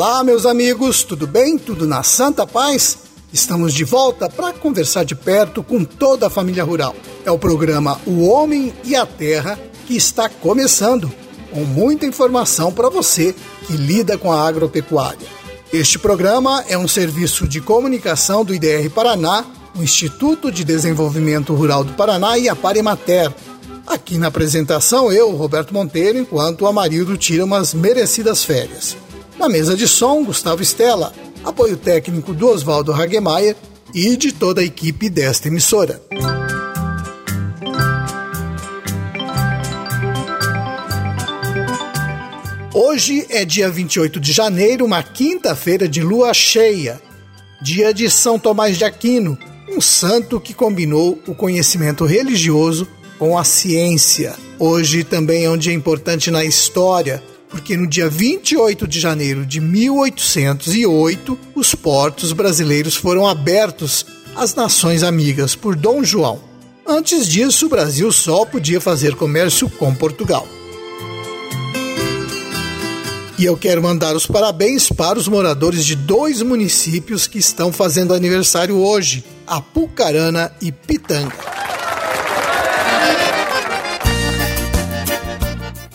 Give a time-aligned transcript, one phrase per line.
[0.00, 1.58] Olá, meus amigos, tudo bem?
[1.58, 2.96] Tudo na Santa Paz?
[3.34, 6.96] Estamos de volta para conversar de perto com toda a família rural.
[7.22, 11.12] É o programa O Homem e a Terra que está começando,
[11.52, 13.34] com muita informação para você
[13.66, 15.28] que lida com a agropecuária.
[15.70, 19.44] Este programa é um serviço de comunicação do IDR Paraná,
[19.78, 23.30] o Instituto de Desenvolvimento Rural do Paraná e a Parimater.
[23.86, 28.96] Aqui na apresentação, eu, Roberto Monteiro, enquanto o Amarildo tira umas merecidas férias.
[29.40, 33.56] Na mesa de som, Gustavo Stella, apoio técnico do Oswaldo Hagemeyer
[33.94, 35.98] e de toda a equipe desta emissora.
[42.74, 47.00] Hoje é dia 28 de janeiro, uma quinta-feira de lua cheia,
[47.62, 49.38] dia de São Tomás de Aquino,
[49.70, 52.86] um santo que combinou o conhecimento religioso
[53.18, 54.34] com a ciência.
[54.58, 59.60] Hoje também é um dia importante na história, porque no dia 28 de janeiro de
[59.60, 66.40] 1808, os portos brasileiros foram abertos às nações amigas por Dom João.
[66.86, 70.46] Antes disso, o Brasil só podia fazer comércio com Portugal.
[73.38, 78.12] E eu quero mandar os parabéns para os moradores de dois municípios que estão fazendo
[78.12, 81.59] aniversário hoje: Apucarana e Pitanga.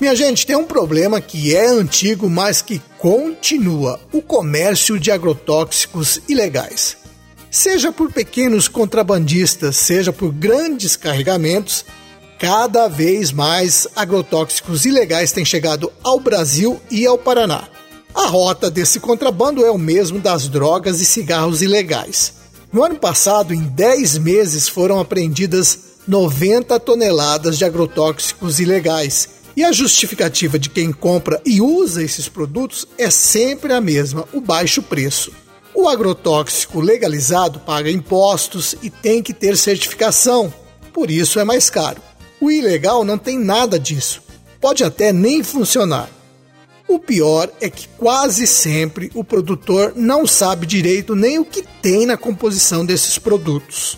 [0.05, 6.21] Minha gente, tem um problema que é antigo, mas que continua: o comércio de agrotóxicos
[6.29, 6.95] ilegais.
[7.49, 11.83] Seja por pequenos contrabandistas, seja por grandes carregamentos,
[12.37, 17.67] cada vez mais agrotóxicos ilegais têm chegado ao Brasil e ao Paraná.
[18.13, 22.31] A rota desse contrabando é o mesmo das drogas e cigarros ilegais.
[22.71, 29.71] No ano passado, em 10 meses, foram apreendidas 90 toneladas de agrotóxicos ilegais e a
[29.71, 35.31] justificativa de quem compra e usa esses produtos é sempre a mesma: o baixo preço.
[35.73, 40.53] O agrotóxico legalizado paga impostos e tem que ter certificação,
[40.93, 42.01] por isso é mais caro.
[42.39, 44.21] O ilegal não tem nada disso,
[44.61, 46.09] pode até nem funcionar.
[46.87, 52.05] O pior é que quase sempre o produtor não sabe direito nem o que tem
[52.05, 53.97] na composição desses produtos.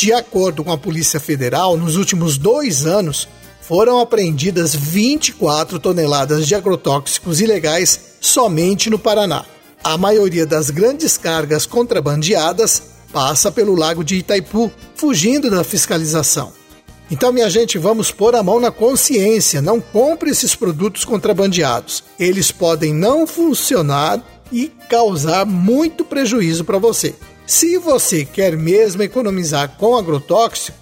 [0.00, 3.28] De acordo com a Polícia Federal, nos últimos dois anos
[3.60, 9.44] foram apreendidas 24 toneladas de agrotóxicos ilegais somente no Paraná.
[9.84, 16.50] A maioria das grandes cargas contrabandeadas passa pelo lago de Itaipu, fugindo da fiscalização.
[17.10, 22.02] Então, minha gente, vamos pôr a mão na consciência, não compre esses produtos contrabandeados.
[22.18, 27.14] Eles podem não funcionar e causar muito prejuízo para você.
[27.50, 30.78] Se você quer mesmo economizar com agrotóxico,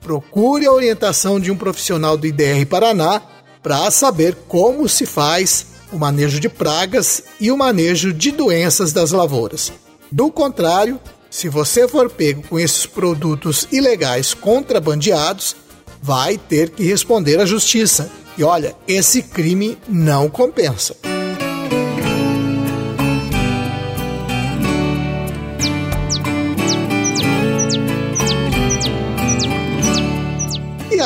[0.00, 3.20] procure a orientação de um profissional do IDR Paraná
[3.62, 9.10] para saber como se faz o manejo de pragas e o manejo de doenças das
[9.10, 9.70] lavouras.
[10.10, 15.54] Do contrário, se você for pego com esses produtos ilegais contrabandeados,
[16.00, 18.10] vai ter que responder à justiça.
[18.38, 20.96] E olha, esse crime não compensa.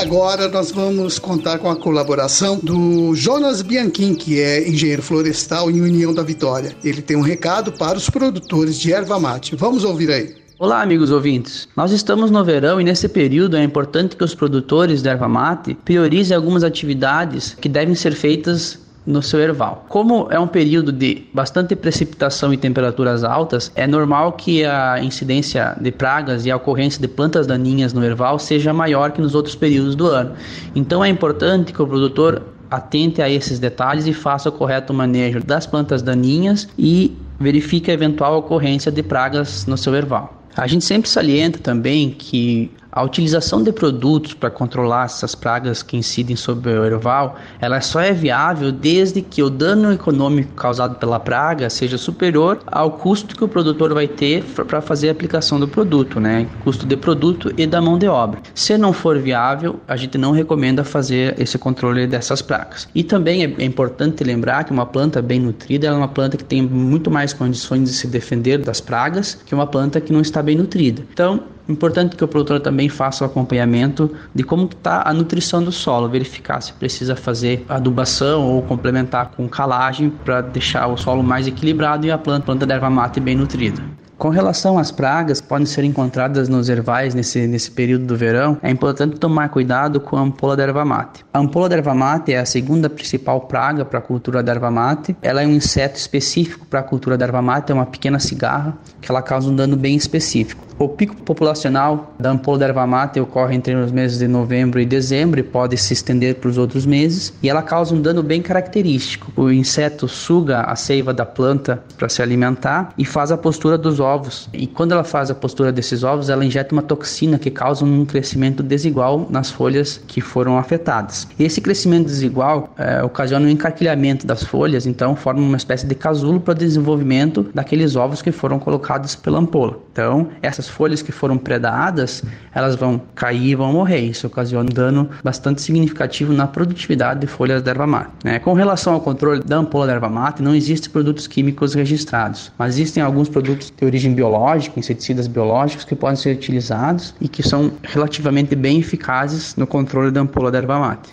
[0.01, 5.83] Agora nós vamos contar com a colaboração do Jonas Bianchim, que é engenheiro florestal em
[5.83, 6.75] União da Vitória.
[6.83, 9.55] Ele tem um recado para os produtores de erva mate.
[9.55, 10.35] Vamos ouvir aí.
[10.59, 11.69] Olá, amigos ouvintes.
[11.77, 15.75] Nós estamos no verão e nesse período é importante que os produtores de erva mate
[15.75, 18.79] priorizem algumas atividades que devem ser feitas
[19.11, 19.85] no seu erval.
[19.89, 25.77] Como é um período de bastante precipitação e temperaturas altas, é normal que a incidência
[25.81, 29.55] de pragas e a ocorrência de plantas daninhas no erval seja maior que nos outros
[29.55, 30.33] períodos do ano.
[30.75, 35.41] Então é importante que o produtor atente a esses detalhes e faça o correto manejo
[35.41, 40.41] das plantas daninhas e verifique a eventual ocorrência de pragas no seu erval.
[40.57, 45.97] A gente sempre salienta também que a utilização de produtos para controlar essas pragas que
[45.97, 51.21] incidem sobre o erval, ela só é viável desde que o dano econômico causado pela
[51.21, 55.69] praga seja superior ao custo que o produtor vai ter para fazer a aplicação do
[55.69, 56.47] produto, né?
[56.65, 58.41] Custo de produto e da mão de obra.
[58.55, 62.89] Se não for viável, a gente não recomenda fazer esse controle dessas pragas.
[62.95, 66.63] E também é importante lembrar que uma planta bem nutrida é uma planta que tem
[66.63, 70.57] muito mais condições de se defender das pragas que uma planta que não está bem
[70.57, 71.03] nutrida.
[71.13, 75.71] Então, Importante que o produtor também faça o acompanhamento de como está a nutrição do
[75.71, 81.47] solo, verificar se precisa fazer adubação ou complementar com calagem para deixar o solo mais
[81.47, 84.00] equilibrado e a planta, planta da erva mate bem nutrida.
[84.21, 88.59] Com relação às pragas que podem ser encontradas nos ervais nesse, nesse período do verão,
[88.63, 91.25] é importante tomar cuidado com a ampola da erva mate.
[91.33, 94.71] A ampola da erva mate é a segunda principal praga para a cultura da erva
[94.71, 95.17] mate.
[95.23, 98.77] Ela é um inseto específico para a cultura da erva mate, é uma pequena cigarra
[99.01, 100.69] que ela causa um dano bem específico.
[100.79, 104.87] O pico populacional da ampola da erva mate ocorre entre os meses de novembro e
[104.87, 108.41] dezembro e pode se estender para os outros meses, e ela causa um dano bem
[108.41, 109.31] característico.
[109.37, 114.01] O inseto suga a seiva da planta para se alimentar e faz a postura dos
[114.01, 114.10] ovos.
[114.53, 118.05] E quando ela faz a postura desses ovos, ela injeta uma toxina que causa um
[118.05, 121.29] crescimento desigual nas folhas que foram afetadas.
[121.39, 126.41] Esse crescimento desigual é, ocasiona um encarquilhamento das folhas, então forma uma espécie de casulo
[126.41, 129.79] para o desenvolvimento daqueles ovos que foram colocados pela ampola.
[129.93, 132.23] Então, essas folhas que foram predadas,
[132.55, 134.01] elas vão cair e vão morrer.
[134.01, 138.11] Isso ocasiona um dano bastante significativo na produtividade de folhas da erva mate.
[138.25, 138.39] Né?
[138.39, 142.75] Com relação ao controle da ampola da erva mate, não existem produtos químicos registrados, mas
[142.75, 147.73] existem alguns produtos de origem biológica, inseticidas biológicos, que podem ser utilizados e que são
[147.83, 151.11] relativamente bem eficazes no controle da ampola da erva mate.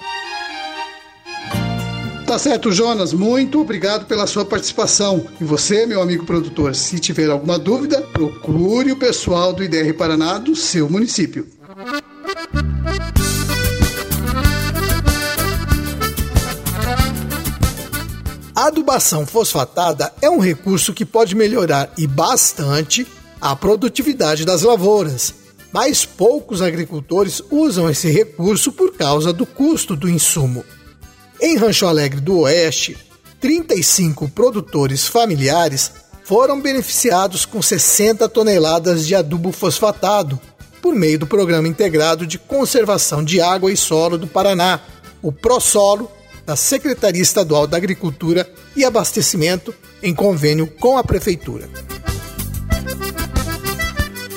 [2.26, 3.14] Tá certo, Jonas.
[3.14, 5.26] Muito obrigado pela sua participação.
[5.40, 10.38] E você, meu amigo produtor, se tiver alguma dúvida, procure o pessoal do IDR Paraná
[10.38, 11.57] do seu município.
[18.98, 23.06] Adubação fosfatada é um recurso que pode melhorar e bastante
[23.40, 25.36] a produtividade das lavouras,
[25.72, 30.66] mas poucos agricultores usam esse recurso por causa do custo do insumo.
[31.40, 32.98] Em Rancho Alegre do Oeste,
[33.40, 35.92] 35 produtores familiares
[36.24, 40.42] foram beneficiados com 60 toneladas de adubo fosfatado
[40.82, 44.80] por meio do Programa Integrado de Conservação de Água e Solo do Paraná,
[45.22, 46.12] o ProSolo,
[46.48, 51.70] da Secretaria Estadual da Agricultura e Abastecimento, em convênio com a Prefeitura.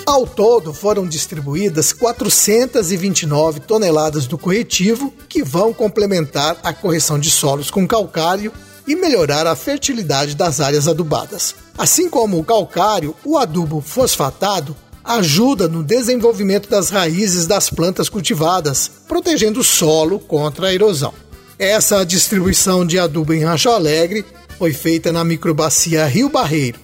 [0.05, 7.71] Ao todo, foram distribuídas 429 toneladas do corretivo, que vão complementar a correção de solos
[7.71, 8.53] com calcário
[8.89, 11.55] e melhorar a fertilidade das áreas adubadas.
[11.79, 14.75] Assim como o calcário, o adubo fosfatado
[15.05, 21.15] ajuda no desenvolvimento das raízes das plantas cultivadas, protegendo o solo contra a erosão.
[21.61, 24.25] Essa distribuição de adubo em Rancho Alegre
[24.59, 26.81] foi feita na microbacia Rio Barreiro,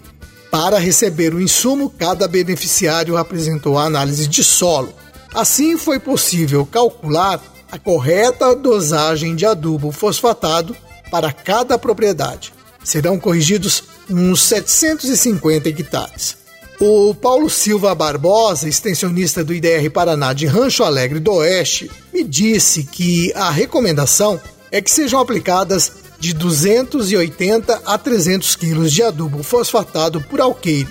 [0.51, 4.93] para receber o insumo, cada beneficiário apresentou a análise de solo.
[5.35, 10.77] Assim, foi possível calcular a correta dosagem de adubo fosfatado
[11.11, 12.53] para cada propriedade.
[12.85, 16.37] Serão corrigidos uns 750 hectares.
[16.81, 22.85] O Paulo Silva Barbosa, extensionista do IDR Paraná de Rancho Alegre do Oeste, me disse
[22.85, 24.41] que a recomendação
[24.71, 30.89] é que sejam aplicadas de 280 a 300 quilos de adubo fosfatado por alqueire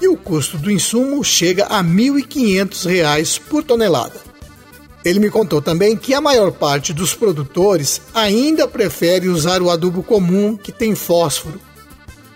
[0.00, 4.14] e o custo do insumo chega a R$ 1.500 por tonelada.
[5.04, 10.02] Ele me contou também que a maior parte dos produtores ainda prefere usar o adubo
[10.02, 11.60] comum que tem fósforo,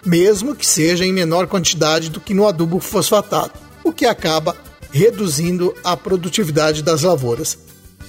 [0.05, 3.53] mesmo que seja em menor quantidade do que no adubo fosfatado,
[3.83, 4.57] o que acaba
[4.91, 7.59] reduzindo a produtividade das lavouras.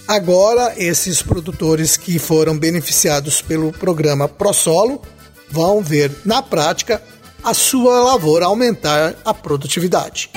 [0.09, 5.03] Agora, esses produtores que foram beneficiados pelo programa ProSolo
[5.51, 7.00] vão ver na prática
[7.44, 10.31] a sua lavoura aumentar a produtividade.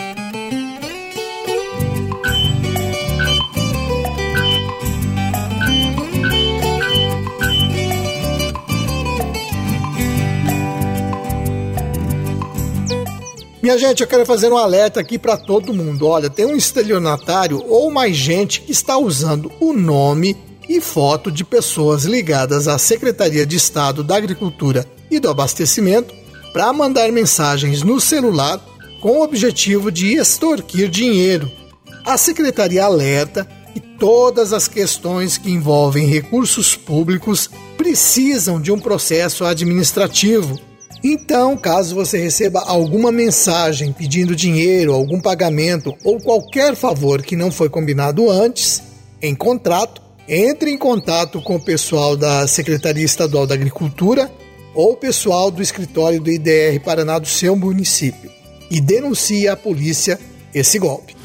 [13.63, 16.09] Minha gente, eu quero fazer um alerta aqui para todo mundo.
[16.09, 20.37] Olha, tem um estelionatário ou mais gente que está usando o nome
[20.69, 26.13] e foto de pessoas ligadas à Secretaria de Estado da Agricultura e do Abastecimento
[26.53, 28.61] para mandar mensagens no celular
[29.01, 31.49] com o objetivo de extorquir dinheiro.
[32.05, 39.45] A secretaria alerta que todas as questões que envolvem recursos públicos precisam de um processo
[39.45, 40.59] administrativo
[41.03, 47.51] então, caso você receba alguma mensagem pedindo dinheiro, algum pagamento ou qualquer favor que não
[47.51, 48.81] foi combinado antes,
[49.21, 54.31] em contrato, entre em contato com o pessoal da Secretaria Estadual da Agricultura
[54.75, 58.31] ou o pessoal do escritório do IDR Paraná do seu município
[58.71, 60.19] e denuncie à polícia
[60.55, 61.17] esse golpe.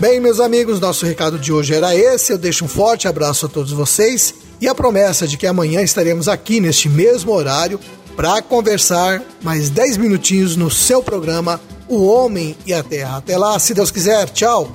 [0.00, 2.32] Bem, meus amigos, nosso recado de hoje era esse.
[2.32, 6.26] Eu deixo um forte abraço a todos vocês e a promessa de que amanhã estaremos
[6.26, 7.78] aqui neste mesmo horário
[8.16, 13.18] para conversar mais 10 minutinhos no seu programa O Homem e a Terra.
[13.18, 14.30] Até lá, se Deus quiser.
[14.30, 14.72] Tchau.